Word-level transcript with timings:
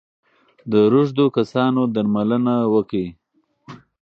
د 0.71 0.73
روږدو 0.91 1.25
کسانو 1.37 1.81
درملنه 1.95 2.55
وکړئ. 2.73 3.07